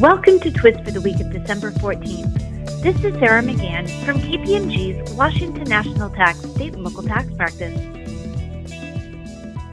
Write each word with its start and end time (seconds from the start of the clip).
Welcome 0.00 0.40
to 0.40 0.50
Twist 0.50 0.82
for 0.84 0.90
the 0.90 1.00
week 1.00 1.20
of 1.20 1.30
December 1.30 1.70
14th. 1.70 2.82
This 2.82 2.96
is 3.04 3.14
Sarah 3.20 3.44
McGann 3.44 3.88
from 4.04 4.18
KPMG's 4.18 5.12
Washington 5.12 5.68
National 5.68 6.10
Tax 6.10 6.40
State 6.40 6.74
and 6.74 6.82
Local 6.82 7.04
Tax 7.04 7.32
Practice. 7.36 7.78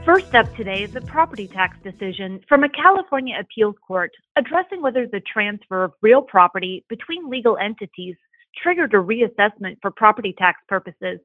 First 0.04 0.32
up 0.36 0.54
today 0.54 0.84
is 0.84 0.94
a 0.94 1.00
property 1.00 1.48
tax 1.48 1.76
decision 1.82 2.40
from 2.48 2.62
a 2.62 2.68
California 2.68 3.34
appeals 3.40 3.74
court 3.84 4.12
addressing 4.36 4.80
whether 4.80 5.08
the 5.08 5.20
transfer 5.20 5.82
of 5.82 5.92
real 6.02 6.22
property 6.22 6.84
between 6.88 7.28
legal 7.28 7.58
entities 7.58 8.14
triggered 8.62 8.94
a 8.94 8.98
reassessment 8.98 9.78
for 9.82 9.90
property 9.90 10.36
tax 10.38 10.60
purposes. 10.68 11.18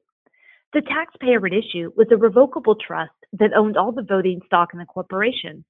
The 0.72 0.82
taxpayer 0.82 1.46
at 1.46 1.52
issue 1.52 1.92
was 1.96 2.08
a 2.10 2.16
revocable 2.16 2.74
trust 2.74 3.14
that 3.34 3.52
owned 3.56 3.76
all 3.76 3.92
the 3.92 4.02
voting 4.02 4.40
stock 4.46 4.70
in 4.72 4.80
the 4.80 4.86
corporation. 4.86 5.64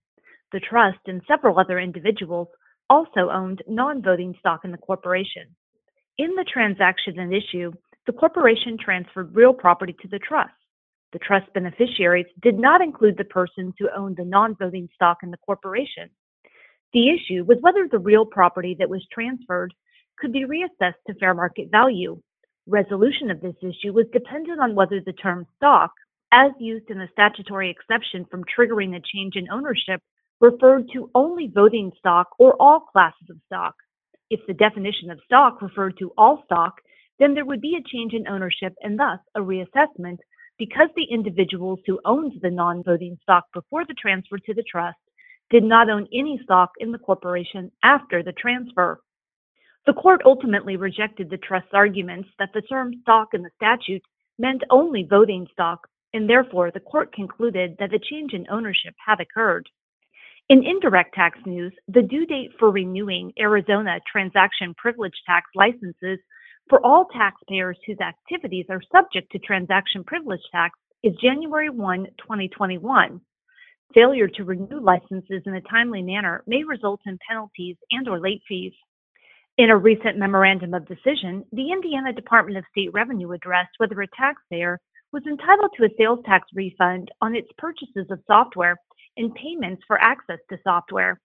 The 0.51 0.61
trust 0.61 1.01
and 1.07 1.21
several 1.29 1.61
other 1.61 1.79
individuals 1.79 2.49
also 2.91 3.31
owned 3.31 3.63
non 3.69 4.03
voting 4.03 4.35
stock 4.39 4.65
in 4.65 4.73
the 4.73 4.79
corporation. 4.79 5.45
In 6.19 6.35
the 6.35 6.45
transaction 6.45 7.19
at 7.19 7.33
issue, 7.33 7.73
the 8.07 8.13
corporation 8.13 8.77
transferred 8.79 9.35
real 9.35 9.53
property 9.53 9.95
to 10.01 10.09
the 10.09 10.19
trust. 10.19 10.53
The 11.13 11.19
trust 11.19 11.53
beneficiaries 11.55 12.27
did 12.43 12.59
not 12.59 12.83
include 12.83 13.17
the 13.17 13.25
persons 13.25 13.75
who 13.79 13.89
owned 13.97 14.17
the 14.17 14.25
non 14.25 14.55
voting 14.57 14.89
stock 14.95 15.19
in 15.23 15.31
the 15.31 15.39
corporation. 15.39 16.11
The 16.93 17.11
issue 17.11 17.45
was 17.45 17.59
whether 17.61 17.87
the 17.87 17.99
real 17.99 18.25
property 18.25 18.75
that 18.79 18.89
was 18.89 19.07
transferred 19.13 19.75
could 20.19 20.33
be 20.33 20.47
reassessed 20.47 21.03
to 21.07 21.15
fair 21.15 21.35
market 21.35 21.71
value. 21.71 22.21
Resolution 22.67 23.31
of 23.31 23.41
this 23.41 23.57
issue 23.63 23.93
was 23.93 24.07
dependent 24.13 24.61
on 24.61 24.75
whether 24.75 25.01
the 25.01 25.13
term 25.13 25.47
stock, 25.57 25.93
as 26.33 26.53
used 26.59 26.91
in 26.91 26.99
the 26.99 27.09
statutory 27.13 27.71
exception 27.71 28.27
from 28.31 28.45
triggering 28.45 28.97
a 28.97 29.01
change 29.01 29.37
in 29.37 29.49
ownership, 29.51 30.03
referred 30.41 30.89
to 30.93 31.11
only 31.15 31.51
voting 31.53 31.93
stock 31.99 32.29
or 32.39 32.55
all 32.61 32.81
classes 32.81 33.29
of 33.31 33.37
stock. 33.47 33.75
If 34.31 34.41
the 34.47 34.55
definition 34.55 35.11
of 35.11 35.21
stock 35.25 35.63
referred 35.63 35.97
to 35.99 36.13
all 36.17 36.43
stock, 36.45 36.81
then 37.19 37.35
there 37.35 37.45
would 37.45 37.61
be 37.61 37.77
a 37.77 37.89
change 37.89 38.13
in 38.13 38.29
ownership 38.29 38.75
and 38.83 38.99
thus 38.99 39.19
a 39.35 39.41
reassessment 39.41 40.19
because 40.59 40.89
the 40.95 41.05
individuals 41.11 41.81
who 41.87 42.01
owned 42.05 42.33
the 42.43 42.51
non 42.51 42.83
voting 42.83 43.17
stock 43.23 43.45
before 43.55 43.85
the 43.85 43.95
transfer 43.95 44.39
to 44.39 44.55
the 44.55 44.65
trust 44.71 44.99
did 45.51 45.65
not 45.65 45.89
own 45.89 46.07
any 46.13 46.39
stock 46.43 46.71
in 46.79 46.93
the 46.93 46.99
corporation 46.99 47.71
after 47.83 48.23
the 48.23 48.33
transfer. 48.33 49.01
The 49.87 49.95
court 49.95 50.21
ultimately 50.25 50.77
rejected 50.77 51.31
the 51.31 51.39
trust's 51.39 51.73
arguments 51.73 52.29
that 52.39 52.51
the 52.53 52.61
term 52.63 52.93
stock 53.03 53.29
in 53.33 53.43
the 53.43 53.51
statute 53.57 54.03
meant 54.39 54.63
only 54.71 55.05
voting 55.09 55.47
stock, 55.53 55.89
and 56.13 56.29
therefore 56.29 56.71
the 56.71 56.81
court 56.81 57.13
concluded 57.13 57.77
that 57.79 57.91
the 57.91 57.99
change 57.99 58.35
in 58.35 58.47
ownership 58.51 58.95
had 59.05 59.21
occurred. 59.21 59.69
In 60.49 60.65
indirect 60.65 61.15
tax 61.15 61.39
news, 61.45 61.75
the 61.89 62.01
due 62.01 62.25
date 62.25 62.53
for 62.59 62.71
renewing 62.71 63.35
Arizona 63.39 64.01
transaction 64.11 64.73
privilege 64.79 65.13
tax 65.27 65.47
licenses 65.55 66.19
for 66.71 66.85
all 66.87 67.05
taxpayers 67.13 67.77
whose 67.87 68.01
activities 68.01 68.65
are 68.71 68.81
subject 68.91 69.31
to 69.33 69.39
transaction 69.41 70.05
privilege 70.05 70.41
tax 70.51 70.79
is 71.03 71.13
January 71.21 71.69
1, 71.69 72.07
2021. 72.17 73.21
Failure 73.93 74.29
to 74.29 74.45
renew 74.45 74.81
licenses 74.81 75.43
in 75.45 75.55
a 75.55 75.61
timely 75.61 76.01
manner 76.01 76.43
may 76.47 76.65
result 76.65 77.01
in 77.05 77.19
penalties 77.29 77.77
and 77.91 78.09
or 78.09 78.19
late 78.19 78.41
fees. 78.49 78.73
In 79.59 79.69
a 79.69 79.77
recent 79.77 80.17
memorandum 80.17 80.73
of 80.73 80.89
decision, 80.89 81.45
the 81.53 81.73
Indiana 81.73 82.15
Department 82.15 82.57
of 82.57 82.65
State 82.71 82.95
Revenue 82.95 83.33
addressed 83.33 83.73
whether 83.77 84.01
a 84.01 84.09
taxpayer 84.17 84.81
was 85.13 85.27
entitled 85.27 85.73
to 85.77 85.85
a 85.85 85.95
sales 85.99 86.21
tax 86.25 86.49
refund 86.55 87.11
on 87.21 87.37
its 87.37 87.49
purchases 87.59 88.07
of 88.11 88.23
software 88.27 88.79
and 89.19 89.35
payments 89.35 89.83
for 89.87 90.01
access 90.01 90.39
to 90.49 90.59
software. 90.65 91.21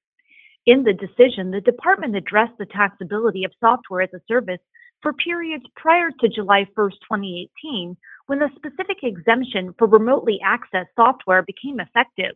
In 0.65 0.83
the 0.83 0.93
decision, 0.93 1.51
the 1.51 1.61
department 1.61 2.15
addressed 2.15 2.57
the 2.57 2.65
taxability 2.65 3.45
of 3.45 3.51
software 3.59 4.01
as 4.01 4.13
a 4.13 4.21
service 4.27 4.59
for 5.01 5.13
periods 5.13 5.65
prior 5.75 6.09
to 6.19 6.29
July 6.29 6.65
1, 6.75 6.89
2018, 6.89 7.95
when 8.27 8.39
the 8.39 8.49
specific 8.55 9.03
exemption 9.03 9.75
for 9.77 9.87
remotely 9.87 10.39
accessed 10.45 10.87
software 10.95 11.43
became 11.43 11.79
effective. 11.79 12.35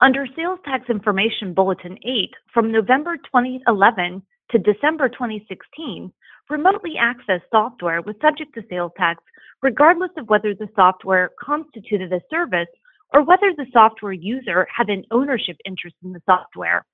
Under 0.00 0.26
Sales 0.34 0.58
Tax 0.64 0.90
Information 0.90 1.54
Bulletin 1.54 1.96
8 2.04 2.30
from 2.52 2.72
November 2.72 3.16
2011 3.16 4.22
to 4.50 4.58
December 4.58 5.08
2016, 5.08 6.12
remotely 6.50 6.94
accessed 7.00 7.48
software 7.50 8.02
was 8.02 8.16
subject 8.20 8.54
to 8.54 8.64
sales 8.68 8.92
tax 8.98 9.22
regardless 9.62 10.10
of 10.18 10.28
whether 10.28 10.54
the 10.54 10.68
software 10.76 11.30
constituted 11.40 12.12
a 12.12 12.20
service 12.28 12.68
or 13.14 13.22
whether 13.22 13.54
the 13.56 13.66
software 13.72 14.12
user 14.12 14.66
had 14.74 14.90
an 14.90 15.04
ownership 15.12 15.56
interest 15.64 15.96
in 16.02 16.12
the 16.12 16.20
software. 16.26 16.84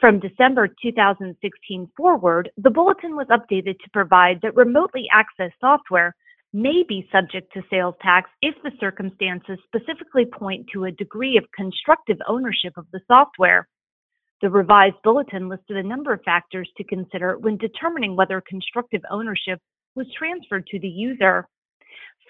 From 0.00 0.18
December 0.18 0.68
2016 0.82 1.88
forward, 1.96 2.50
the 2.56 2.70
bulletin 2.70 3.14
was 3.14 3.28
updated 3.28 3.78
to 3.78 3.90
provide 3.92 4.40
that 4.42 4.56
remotely 4.56 5.06
accessed 5.14 5.52
software 5.60 6.16
may 6.52 6.82
be 6.88 7.08
subject 7.12 7.52
to 7.52 7.62
sales 7.70 7.94
tax 8.02 8.28
if 8.42 8.54
the 8.62 8.72
circumstances 8.80 9.58
specifically 9.66 10.24
point 10.26 10.66
to 10.72 10.84
a 10.84 10.92
degree 10.92 11.36
of 11.36 11.44
constructive 11.54 12.18
ownership 12.28 12.72
of 12.76 12.86
the 12.92 13.00
software. 13.06 13.68
The 14.40 14.50
revised 14.50 14.96
bulletin 15.04 15.48
listed 15.48 15.76
a 15.76 15.82
number 15.82 16.12
of 16.12 16.20
factors 16.24 16.68
to 16.76 16.84
consider 16.84 17.38
when 17.38 17.56
determining 17.58 18.16
whether 18.16 18.42
constructive 18.46 19.02
ownership 19.10 19.60
was 19.94 20.06
transferred 20.18 20.66
to 20.66 20.80
the 20.80 20.88
user. 20.88 21.46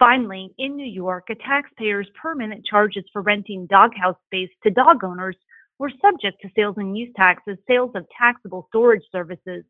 Finally, 0.02 0.52
in 0.58 0.74
New 0.74 0.84
York, 0.84 1.28
a 1.30 1.34
taxpayer's 1.36 2.08
permanent 2.20 2.66
charges 2.66 3.04
for 3.12 3.22
renting 3.22 3.66
doghouse 3.66 4.16
space 4.26 4.50
to 4.64 4.68
dog 4.68 5.04
owners 5.04 5.36
were 5.78 5.92
subject 6.04 6.42
to 6.42 6.48
sales 6.56 6.74
and 6.76 6.98
use 6.98 7.08
tax 7.14 7.40
as 7.48 7.56
sales 7.68 7.92
of 7.94 8.04
taxable 8.18 8.66
storage 8.70 9.04
services. 9.12 9.62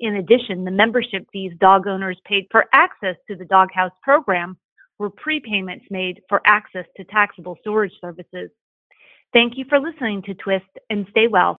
In 0.00 0.16
addition, 0.16 0.64
the 0.64 0.72
membership 0.72 1.28
fees 1.32 1.52
dog 1.60 1.86
owners 1.86 2.18
paid 2.24 2.48
for 2.50 2.64
access 2.72 3.14
to 3.30 3.36
the 3.36 3.44
doghouse 3.44 3.92
program 4.02 4.56
were 4.98 5.10
prepayments 5.10 5.88
made 5.92 6.22
for 6.28 6.42
access 6.44 6.86
to 6.96 7.04
taxable 7.04 7.56
storage 7.60 7.94
services. 8.00 8.50
Thank 9.32 9.56
you 9.56 9.64
for 9.68 9.78
listening 9.78 10.22
to 10.22 10.34
Twist 10.34 10.66
and 10.90 11.06
stay 11.10 11.28
well. 11.28 11.56